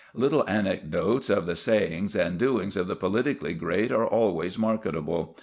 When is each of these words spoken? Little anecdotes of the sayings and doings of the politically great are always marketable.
Little 0.15 0.43
anecdotes 0.49 1.29
of 1.29 1.45
the 1.45 1.55
sayings 1.55 2.15
and 2.15 2.39
doings 2.39 2.75
of 2.75 2.87
the 2.87 2.95
politically 2.95 3.53
great 3.53 3.91
are 3.91 4.07
always 4.07 4.57
marketable. 4.57 5.37